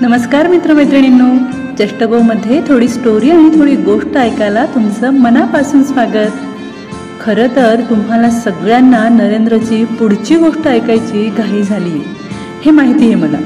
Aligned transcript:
नमस्कार 0.00 0.46
मित्रमैत्रिणींनो 0.48 1.26
चष्टगोमध्ये 1.78 2.60
थोडी 2.68 2.88
स्टोरी 2.88 3.30
आणि 3.30 3.58
थोडी 3.58 3.76
गोष्ट 3.76 4.16
ऐकायला 4.16 4.64
तुमचं 4.66 5.10
मनापासून 5.10 5.84
स्वागत. 5.84 6.30
खरं 7.20 7.46
तर 7.56 7.80
तुम्हाला 7.80 8.30
सगळ्यांना 8.30 9.08
नरेंद्रची 9.08 9.84
पुढची 9.84 10.36
गोष्ट 10.36 10.68
ऐकायची 10.68 11.28
घाई 11.38 11.62
झाली. 11.62 11.90
आहे 11.90 12.02
हे 12.64 12.70
माहिती 12.70 13.04
आहे 13.04 13.14
मला. 13.14 13.36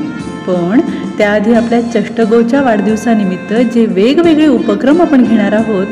पण 0.46 0.80
त्याआधी 1.18 1.52
आपल्या 1.52 1.80
चष्टगोच्या 1.82 2.62
वाढदिवसानिमित्त 2.62 3.55
जे 3.74 3.87
वेगवेगळे 3.87 4.46
उपक्रम 4.46 5.02
आपण 5.02 5.24
घेणार 5.24 5.52
आहोत 5.52 5.87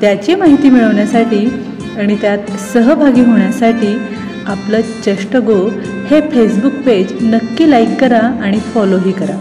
त्याची 0.00 0.34
माहिती 0.34 0.70
मिळवण्यासाठी 0.70 1.46
आणि 1.98 2.16
त्यात 2.16 2.50
सहभागी 2.74 3.20
होण्यासाठी 3.20 3.96
आपलं 4.46 4.80
चष्टगो 5.06 5.66
हे 6.10 6.20
फेसबुक 6.20 6.72
पेज 6.72 7.12
नक्की 7.22 7.70
लाईक 7.70 8.00
करा 8.00 8.40
आणि 8.42 8.58
फॉलोही 8.58 9.12
करा. 9.12 9.38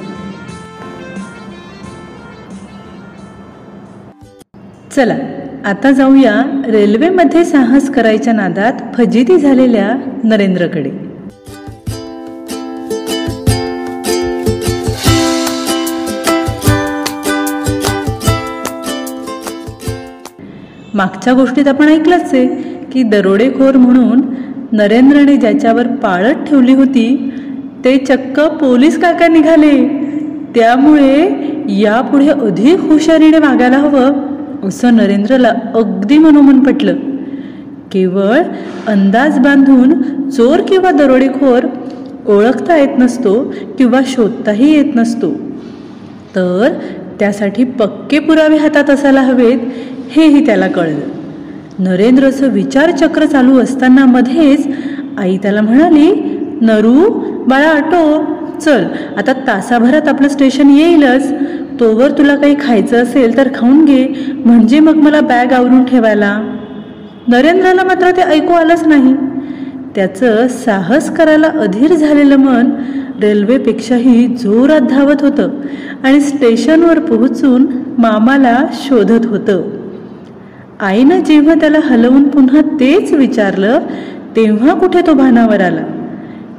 चला 4.95 5.15
आता 5.65 5.91
जाऊया 5.91 6.61
रेल्वेमध्ये 6.67 7.45
साहस 7.45 7.89
करायच्या 7.89 8.33
नादात 8.33 8.73
फजिती 8.97 9.37
झालेल्या 9.37 9.89
नरेंद्रकडे. 10.23 10.89
मागच्या 20.93 21.33
गोष्टीत 21.33 21.67
आपण 21.67 21.87
ऐकलंच 21.87 22.33
आहे 22.33 22.47
की 22.91 23.03
दरोडेखोर 23.03 23.77
म्हणून 23.77 24.21
नरेंद्रने 24.71 25.37
ज्याच्यावर 25.37 25.87
पाळत 25.87 26.43
ठेवली 26.49 26.73
होती 26.73 27.31
ते 27.85 27.97
चक्क 27.97 28.39
पोलीस 28.39 28.99
काका 29.01 29.27
निघाले 29.27 29.77
त्यामुळे 30.55 31.15
यापुढे 31.79 32.27
अधिक 32.27 32.79
हुशारीने 32.79 33.37
वागायला 33.37 33.77
हवं. 33.77 34.30
असं 34.63 34.95
नरेंद्रला 34.95 35.53
अगदी 35.75 36.17
मनोमन 36.17 36.59
पटलं. 36.59 36.95
केवळ 37.91 38.41
अंदाज 38.87 39.39
बांधून 39.39 39.93
चोर 40.29 40.59
किंवा 40.59 40.91
दरोडेखोर 40.91 41.65
ओळखता 42.27 42.77
येत 42.77 42.99
नसतो 42.99 43.53
किंवा 43.77 43.99
शोधताही 44.05 44.71
येत 44.73 44.95
नसतो. 44.95 45.31
तर 46.35 46.73
त्यासाठी 47.19 47.63
पक्के 47.63 48.19
पुरावे 48.19 48.57
हातात 48.57 48.89
असायला 48.89 49.21
हवेत 49.21 49.59
हेही 50.11 50.45
त्याला 50.45 50.67
कळलं. 50.67 51.09
नरेंद्रचं 51.79 52.49
विचारचक्र 52.49 53.25
चालू 53.25 53.59
असताना 53.59 54.05
मध्येच 54.05 54.67
आई 55.17 55.37
त्याला 55.37 55.61
म्हणाली 55.61 56.11
नरू 56.61 57.09
बाळा 57.47 57.69
आटो 57.69 58.23
चल 58.59 58.83
आता 59.17 59.33
तासाभरात 59.33 60.07
आपलं 60.07 60.27
स्टेशन 60.27 60.69
येईलच. 60.69 61.33
तोवर 61.81 62.11
तुला 62.11 62.35
काही 62.35 62.55
खायचं 62.59 63.03
असेल 63.03 63.37
तर 63.37 63.47
खाऊन 63.55 63.85
घे. 63.85 64.07
म्हणजे 64.45 64.79
मग 64.79 64.95
मला 64.95 65.21
बॅग 65.21 65.53
आवरून 65.53 65.83
ठेवायला. 65.85 66.57
नरेंद्राला 67.27 67.83
मात्र 67.83 68.11
ते 68.11 68.21
ऐकू 68.21 68.53
आलंच 68.53 68.87
नाही. 68.87 69.13
त्याचं 69.95 70.47
साहस 70.47 71.09
करायला 71.09 71.47
अधीर 71.47 71.93
झालेलं 71.93 72.35
मन 72.35 72.69
रेल्वेपेक्षाही 73.21 74.27
जोरात 74.27 74.81
धावत 74.81 75.21
होतं 75.21 75.49
आणि 76.03 76.21
स्टेशनवर 76.21 76.99
पोहोचून 76.99 77.65
मामाला 77.97 78.65
शोधत 78.73 79.25
होतं. 79.25 79.61
आईनं 80.79 81.19
जेव्हा 81.19 81.53
त्याला 81.53 81.79
हलवून 81.83 82.23
पुन्हा 82.23 82.61
तेच 82.61 83.13
विचारलं 83.13 83.79
तेव्हा 84.35 84.73
कुठे 84.73 85.01
तो 85.07 85.13
भानावर 85.13 85.61
आला? 85.61 85.81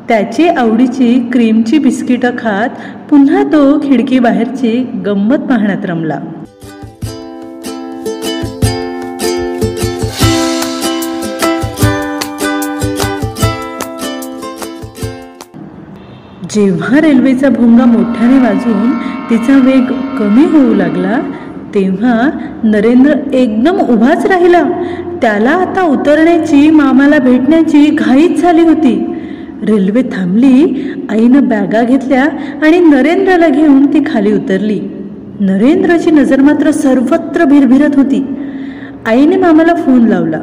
त्याची 0.08 0.48
आवडीची 0.48 1.28
क्रीमची 1.32 1.78
बिस्किटं 1.78 2.30
खात 2.30 2.68
पुन्हा 3.12 3.42
तो 3.42 3.78
खिडकी 3.78 4.18
बाहेरची 4.18 4.70
गंमत 5.06 5.38
पाहण्यात 5.38 5.84
रमला. 5.84 6.18
जेव्हा 16.50 17.00
रेल्वेचा 17.00 17.48
भोंगा 17.48 17.84
मोठ्याने 17.84 18.38
वाजून 18.38 18.90
तिचा 19.30 19.58
वेग 19.58 19.92
कमी 20.18 20.44
होऊ 20.44 20.74
लागला 20.74 21.20
तेव्हा 21.74 22.30
नरेंद्र 22.64 23.14
एकदम 23.32 23.80
उभाच 23.80 24.26
राहिला. 24.26 24.62
त्याला 25.22 25.50
आता 25.50 25.82
उतरण्याची 25.82 26.70
मामाला 26.70 27.18
भेटण्याची 27.18 27.86
घाईच 27.86 28.40
झाली 28.40 28.62
होती. 28.62 29.11
रेल्वे 29.62 30.02
थांबली 30.02 30.84
आईनं 31.10 31.48
बॅगा 31.48 31.82
घेतल्या 31.82 32.24
आणि 32.62 32.80
नरेंद्रला 32.80 33.48
घेऊन 33.48 33.86
ती 33.86 34.02
खाली 34.06 34.32
उतरली. 34.32 34.80
नरेंद्रची 35.40 36.10
नजर 36.10 36.40
मात्र 36.40 36.70
सर्वत्र 36.70 37.44
भिरभिरत 37.44 37.96
होती. 37.96 38.24
आईने 39.06 39.36
मामाला 39.36 39.74
फोन 39.74 40.06
लावला. 40.06 40.40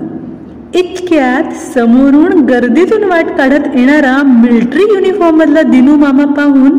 इतक्यात 0.76 1.78
समोरून 1.78 2.46
गर्दीतून 2.46 3.04
वाट 3.04 3.26
काढत 3.26 3.68
येणारा 3.76 4.24
मिलिटरी 4.24 4.82
युनिफॉर्ममधला 4.82 5.62
दिनू 5.62 5.96
मामा 5.96 6.26
पाहून 6.26 6.78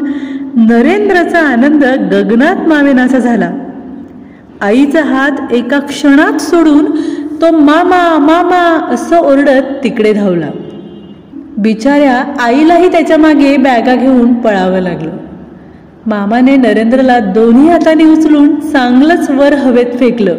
नरेंद्रचा 0.57 1.39
आनंद 1.39 1.85
गगनात 2.15 2.69
मावेनासा 2.69 3.19
झाला. 3.19 3.51
आईचा 4.61 5.03
हात 5.03 5.53
एका 5.53 5.79
क्षणात 5.79 6.41
सोडून 6.41 6.85
तो 7.41 7.59
मामा 7.59 8.19
मामा 8.19 8.89
असं 8.95 9.17
ओरडत 9.19 9.85
तिकडे 9.85 10.13
धावला. 10.13 10.49
बिचाऱ्या 11.59 12.43
आईलाही 12.43 12.89
त्याच्यामागे 12.93 13.57
बॅगा 13.57 13.95
घेऊन 13.95 14.35
पळावं 14.35 14.81
लागलं. 14.81 15.11
मामाने 16.07 16.57
नरेंद्रला 16.57 17.19
दोन्ही 17.19 17.69
हाताने 17.69 18.05
उचलून 18.05 18.61
चांगलंच 18.61 19.31
वर 19.31 19.53
हवेत 19.53 19.99
फेकलं. 19.99 20.35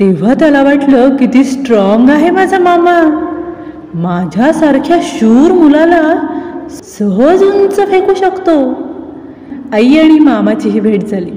तेव्हा 0.00 0.34
त्याला 0.34 0.62
वाटलं 0.62 1.16
किती 1.16 1.44
स्ट्रॉंग 1.44 2.10
आहे 2.10 2.30
माझा 2.30 2.58
मामा. 2.58 3.20
माझ्यासारख्या 3.94 4.96
शूर 5.02 5.52
मुलाला 5.52 6.16
सहज 6.70 7.42
उंच 7.42 7.76
फेकू 7.76 8.14
शकतो. 8.14 8.72
आई 9.72 9.96
आणि 9.96 10.18
मामाचीही 10.18 10.80
भेट 10.80 11.04
झाली. 11.04 11.30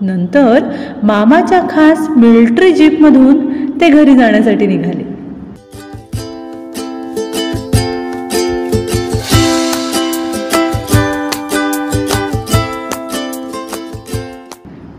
नंतर 0.00 0.58
मामाच्या 1.02 1.60
खास 1.60 2.08
मिल्ट्री 2.16 2.72
जीपमधून 2.72 3.70
ते 3.80 3.88
घरी 3.88 4.16
जाण्यासाठी 4.16 4.66
निघाले. 4.66 5.11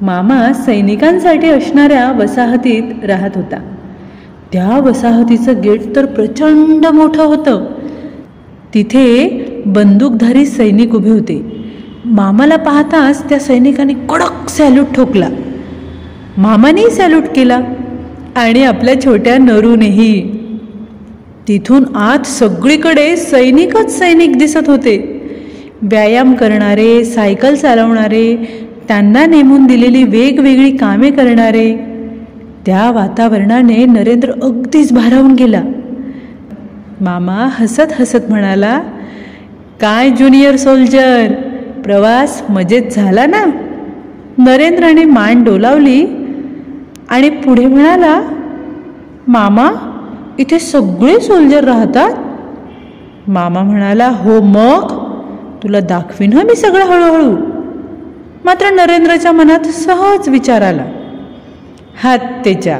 मामा 0.03 0.53
सैनिकांसाठी 0.53 1.47
असणाऱ्या 1.47 2.12
वसाहतीत 2.12 3.06
राहत 3.06 3.30
होता. 3.36 3.75
त्या 4.53 4.80
वसाहतीचं 4.80 5.62
गेट 5.62 5.96
तर 5.96 6.06
प्रचंड 6.06 6.86
मोठं 6.86 7.24
होतं. 7.24 7.66
तिथे 8.74 9.30
बंदूकधारी 9.66 10.46
सैनिक 10.46 10.96
उभे 10.96 11.09
होते. 11.09 11.66
मामाला 12.06 12.56
पाहताच 12.56 13.30
त्या 13.30 13.40
सैनिकाने 13.40 13.94
कडक 13.94 14.50
सॅल्यूट 14.50 14.86
ठोकला. 14.96 15.30
मामानेही 16.38 16.90
सॅल्यूट 16.90 17.24
केला 17.35 17.59
आणि 18.35 18.64
आपल्या 18.64 19.02
छोट्या 19.06 19.38
नरूनेही. 19.38 20.22
तिथून 21.47 21.96
आत 21.96 22.25
सगळीकडे 22.25 23.16
सैनिकच 23.16 24.00
सैनिक 24.00 24.38
दिसत 24.38 24.70
होते. 24.70 25.20
व्यायाम 25.81 26.34
करणारे 26.34 27.06
सायकल 27.06 27.56
चालवणारे 27.56 28.59
त्यांना 28.93 29.25
नेमून 29.25 29.65
दिलेली 29.65 30.03
वेगवेगळी 30.03 30.77
कामे 30.77 31.11
करणारे 31.11 31.75
त्या 32.65 32.91
वातावरणाने 32.91 33.85
नरेंद्र 33.85 34.31
अगदीच 34.31 34.93
भारावून 34.93 35.33
गेला. 35.33 35.61
मामा 37.01 37.47
हसत 37.51 37.93
हसत 37.99 38.29
म्हणाला 38.29 38.81
काय 39.81 40.09
ज्युनियर 40.09 40.55
सोल्जर 40.55 41.34
प्रवास 41.84 42.43
मजेत 42.49 42.81
झाला 42.91 43.25
ना? 43.25 43.43
नरेंद्रने 44.37 45.05
मान 45.05 45.43
डोलावली 45.43 46.05
आणि 47.09 47.29
पुढे 47.29 47.66
म्हणाला 47.66 48.22
मामा 49.28 49.69
इथे 50.39 50.59
सगळे 50.59 51.19
सोल्जर 51.19 51.63
राहतात. 51.63 52.13
मामा 53.28 53.63
म्हणाला 53.63 54.09
हो 54.09 54.41
मग 54.41 54.93
तुला 55.63 55.79
दाखवीन 55.79 56.34
हं 56.34 56.46
मी 56.46 56.55
सगळं 56.55 56.85
हळूहळू. 56.85 57.53
मात्र 58.45 58.69
नरेंद्रच्या 58.69 59.31
मनात 59.31 59.67
सहज 59.67 60.29
विचार 60.29 60.61
आला. 60.61 60.85
हात 62.03 62.19
त्याच्या 62.43 62.79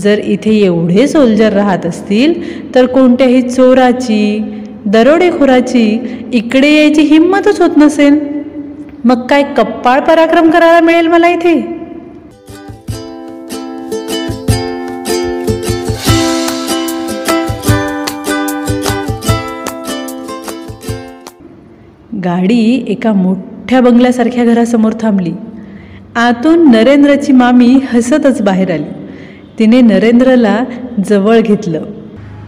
जर 0.00 0.18
इथे 0.18 0.50
एवढे 0.50 1.06
सोल्जर 1.08 1.52
राहत 1.52 1.86
असतील 1.86 2.34
तर 2.74 2.86
कोणत्याही 2.86 3.42
चोराची 3.42 4.40
दरोडेखोराची 4.86 5.86
इकडे 6.32 6.74
यायची 6.74 7.02
हिंमतच 7.02 7.60
होत 7.60 7.76
नसेल. 7.76 8.18
मग 9.04 9.26
काय 9.26 9.42
कप्पाळ 9.56 10.00
पराक्रम 10.00 10.50
करायला 10.50 10.80
मिळेल 10.80 11.06
मला 11.06 11.28
इथे? 11.28 11.60
गाडी 22.24 22.84
एका 22.88 23.12
मोठ्या 23.12 23.57
मोठ्या 23.68 23.90
बंगल्यासारख्या 23.90 24.44
घरासमोर 24.44 24.92
थांबली. 25.00 25.32
आतून 26.16 26.70
नरेंद्रची 26.70 27.32
मामी 27.32 27.78
हसतच 27.92 28.42
बाहेर 28.42 28.70
आली. 28.70 28.84
तिने 29.58 29.80
नरेंद्रला 29.80 30.64
जवळ 31.08 31.40
घेतलं. 31.40 31.84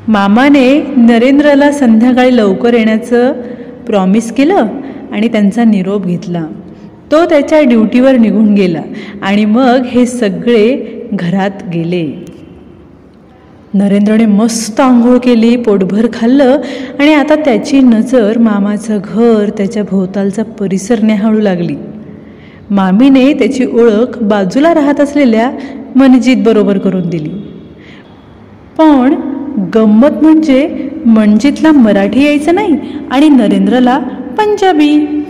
मामाने 0.08 0.82
नरेंद्रला 0.96 1.70
संध्याकाळी 1.72 2.36
लवकर 2.36 2.74
येण्याचं 2.74 3.32
प्रॉमिस 3.86 4.32
केलं 4.32 4.66
आणि 5.12 5.28
त्यांचा 5.28 5.64
निरोप 5.64 6.06
घेतला. 6.06 6.46
तो 7.10 7.24
त्याच्या 7.24 7.60
ड्युटीवर 7.60 8.16
निघून 8.16 8.54
गेला 8.54 8.82
आणि 9.22 9.44
मग 9.44 9.84
हे 9.86 10.06
सगळे 10.06 10.84
घरात 11.12 11.68
गेले. 11.74 12.24
नरेंद्रने 13.74 14.26
मस्त 14.26 14.80
आंघोळ 14.80 15.18
केली 15.18 15.56
पोटभर 15.56 16.06
खाल्लं 16.12 16.60
आणि 16.98 17.14
आता 17.14 17.34
त्याची 17.34 17.80
नजर 17.80 18.38
मामाचं 18.38 18.98
घर 19.04 19.50
त्याच्या 19.56 19.82
भोवतालचा 19.82 20.42
परिसर 20.42 21.02
न्याहाळू 21.02 21.40
लागली. 21.40 21.76
मामीने 22.70 23.32
त्याची 23.32 23.64
ओळख 23.64 24.22
बाजूला 24.22 24.74
राहत 24.74 25.00
असलेल्या 25.00 25.50
मनजीत 25.96 26.36
बरोबर 26.44 26.78
करून 26.78 27.08
दिली. 27.08 27.28
पण 28.78 29.14
गंमत 29.74 30.22
म्हणजे 30.22 30.88
मनजितला 31.06 31.72
मराठी 31.72 32.24
यायचं 32.24 32.54
नाही 32.54 32.76
आणि 33.10 33.28
नरेंद्रला 33.28 33.98
पंजाबी. 34.38 35.24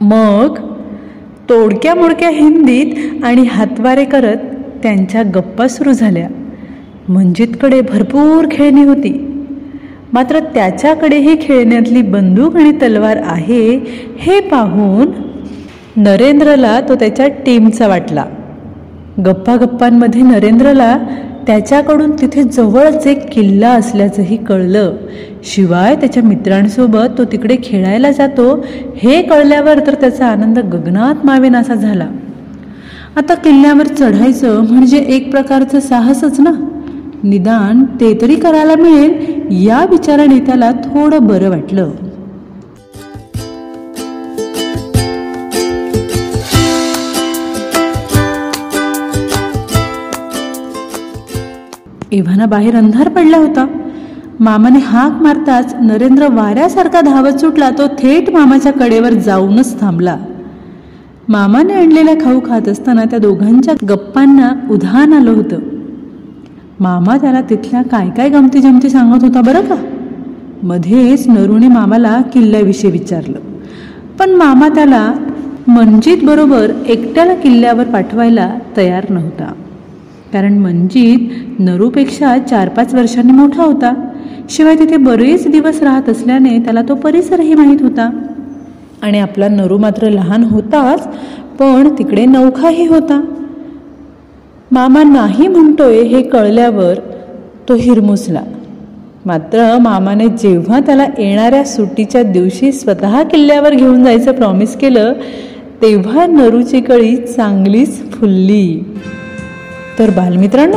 मग 0.00 0.58
तोडक्या 1.48 1.94
मोडक्या 1.94 2.30
हिंदीत 2.30 3.24
आणि 3.24 3.42
हातवारे 3.42 4.04
करत 4.04 4.36
त्यांच्या 4.82 5.22
गप्पा 5.22 5.68
सुरू 5.68 5.92
झाल्या. 5.92 6.28
मंजितकडे 7.08 7.80
भरपूर 7.80 8.46
खेळणी 8.50 8.84
होती. 8.84 9.24
मात्र 10.12 10.38
त्याच्याकडेही 10.38 11.36
खेळण्यातली 11.42 12.02
बंदूक 12.02 12.56
आणि 12.56 12.72
तलवार 12.82 13.18
आहे 13.24 13.78
हे 14.18 14.40
पाहून 14.40 15.06
नरेंद्रला 15.96 16.80
तो 16.80 16.94
त्याच्या 16.94 17.28
टीमचा 17.28 17.88
वाटला. 17.88 18.24
गप्पा 19.26 19.56
गप्पांमध्ये 19.56 20.22
नरेंद्रला 20.22 20.98
त्याच्याकडून 21.46 22.10
तिथे 22.10 22.42
जवळच 22.42 23.06
एक 23.06 23.32
किल्ला 23.32 23.70
असल्याचंही 23.70 24.36
कळलं. 24.36 24.96
शिवाय 25.44 25.96
त्याच्या 25.96 26.22
मित्रांसोबत 26.22 27.18
तो 27.18 27.24
तिकडे 27.24 27.56
खेळायला 27.64 28.10
जातो 28.10 28.64
हे 28.96 29.22
कळल्यावर 29.22 29.86
तर 29.86 29.94
त्याचा 29.94 30.26
आनंद 30.26 30.58
गगनात 30.58 31.26
मावेनासा 31.26 31.74
झाला. 31.74 32.08
आता 33.16 33.34
किल्ल्यावर 33.34 33.86
चढायचं 33.86 34.60
म्हणजे 34.60 34.98
एक 34.98 35.30
प्रकारचं 35.30 35.80
साहसच 35.80 36.40
ना? 36.40 36.50
निदान 37.24 37.84
ते 37.84 38.18
तरी 38.22 38.36
करायला 38.36 38.74
मिळेल 38.76 39.38
या 39.50 39.86
विचाराने 39.90 40.38
त्याला 40.38 40.70
थोडं 40.72 41.26
बरं 41.26 41.50
वाटलं. 41.50 41.90
एव्हाना 52.12 52.46
बाहेर 52.46 52.76
अंधार 52.76 53.08
पडला 53.08 53.36
होता. 53.36 53.66
मामाने 54.40 54.78
हाक 54.78 55.22
मारताच 55.22 55.74
नरेंद्र 55.82 56.26
वाऱ्यासारखा 56.28 57.00
धावत 57.00 57.40
सुटला 57.40 57.70
तो 57.70 57.86
थेट 57.86 58.30
मामाच्या 58.30 58.72
कडेवर 58.72 59.12
जाऊनच 59.12 59.80
थांबला. 59.80 60.16
मामाने 61.28 61.74
आणलेला 61.74 62.14
खाऊ 62.14 62.40
खात 62.40 62.68
असताना 62.68 63.04
त्या 63.04 63.18
दोघांच्या 63.18 63.74
गप्पांना 63.88 64.52
उधाण 64.70 65.12
आलं 65.12 65.30
होतं. 65.30 65.77
मामा 66.80 67.16
त्याला 67.16 67.40
तिथल्या 67.40 67.82
काय 67.82 68.10
काय 68.10 68.28
गमती 68.28 68.58
जमती 68.58 68.90
सांगत 68.90 69.24
होता 69.24 69.40
बरं 69.40 69.60
का? 69.60 69.74
मध्येच 70.62 71.28
नरूने 71.28 71.68
मामाला 71.68 72.22
किल्ल्याविषयी 72.22 72.90
विचारलं. 72.90 73.38
पण 74.18 74.30
मामा 74.30 74.68
त्याला 74.68 75.12
मनजित 75.68 76.16
बरोबर 76.22 76.70
एकट्याला 76.88 77.34
किल्ल्यावर 77.34 77.84
पाठवायला 77.84 78.58
तयार 78.76 79.04
नव्हता. 79.10 79.52
कारण 80.32 80.58
मनजित 80.58 81.18
नरूपेक्षा 81.58 82.38
चार 82.38 82.68
पाच 82.68 82.94
वर्षांनी 82.94 83.32
मोठा 83.32 83.64
होता. 83.64 83.94
शिवाय 84.50 84.76
तिथे 84.76 84.96
बरेच 84.96 85.48
दिवस 85.50 85.82
राहत 85.82 86.08
असल्याने 86.08 86.58
त्याला 86.58 86.82
तो 86.88 86.94
परिसरही 86.94 87.54
माहीत 87.54 87.82
होता. 87.82 88.10
आणि 89.02 89.18
आपला 89.18 89.48
नरू 89.48 89.78
मात्र 89.78 90.08
लहान 90.08 90.44
होताच 90.44 91.08
पण 91.58 91.88
तिकडे 91.98 92.26
नौखाही 92.26 92.86
होता. 92.86 93.20
मामा 94.70 95.02
नाही 95.02 95.46
म्हणतोय 95.48 96.02
हे 96.02 96.22
कळल्यावर 96.22 96.94
तो 97.68 97.74
हिरमुसला. 97.74 98.40
मात्र 99.26 99.78
मामाने 99.78 100.28
जेव्हा 100.28 100.80
त्याला 100.80 101.04
येणाऱ्या 101.18 101.64
सुट्टीच्या 101.64 102.22
दिवशी 102.22 102.72
स्वतः 102.72 103.22
किल्ल्यावर 103.22 103.74
घेऊन 103.74 104.04
जायचं 104.04 104.32
प्रॉमिस 104.32 104.76
केलं 104.76 105.12
तेव्हा 105.82 106.26
नरूची 106.26 106.80
कळी 106.80 107.16
चांगलीच 107.16 108.12
फुलली. 108.12 108.84
तर 109.98 110.10
बालमित्रांनो 110.10 110.76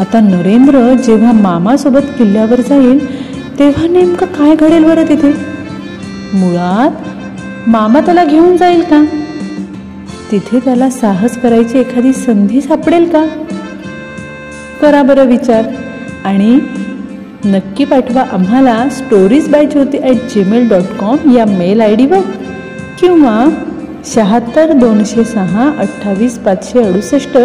आता 0.00 0.20
नरेंद्र 0.20 0.94
जेव्हा 0.94 1.32
मामासोबत 1.32 2.12
किल्ल्यावर 2.18 2.60
जाईल 2.60 3.24
तेव्हा 3.58 3.88
नेमकं 3.88 4.26
काय 4.26 4.54
घडेल 4.56 4.84
बरं 4.84 5.08
तिथे? 5.08 5.32
मुळात 6.34 6.90
मामा 7.68 8.00
त्याला 8.00 8.24
घेऊन 8.24 8.56
जाईल 8.56 8.80
का? 8.80 9.04
तिथे 10.30 10.58
त्याला 10.58 10.90
साहस 10.90 11.36
करायची 11.38 11.78
एखादी 11.78 12.12
संधी 12.12 12.60
सापडेल 12.60 13.08
का? 13.08 13.24
करा 14.80 15.02
बरं 15.02 15.26
विचार. 15.26 15.64
आणि 16.24 16.58
नक्की 17.44 17.84
पाठवा 17.84 18.22
आम्हाला 18.32 18.88
stories 18.88 19.48
by 19.48 19.64
Jyoti 19.66 19.98
at 19.98 20.16
Gmail 20.34 20.68
dot 20.68 20.96
com 20.98 21.30
या 21.36 21.44
मेल 21.44 21.80
आय 21.80 21.94
डीवर 21.94 22.20
किंवा 23.00 23.48
शहात्तर 24.14 24.72
दोनशे 24.72 25.24
सहा 25.24 25.70
अठ्ठावीस 25.78 26.38
पाचशे 26.38 26.82
अडुसष्ट 26.82 27.36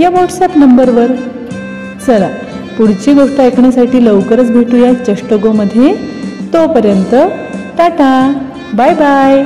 या 0.00 0.10
व्हॉट्सॲप 0.10 0.56
नंबरवर 0.56 1.12
चला 2.06 2.28
पुढची 2.78 3.12
गोष्ट 3.14 3.40
ऐकण्यासाठी 3.40 4.04
लवकरच 4.04 4.50
भेटूया 4.50 4.92
चष्टगोमध्ये. 5.04 5.94
तोपर्यंत 6.52 7.14
टाटा. 7.78 8.12
Bye 8.74 8.94
bye 8.94 9.44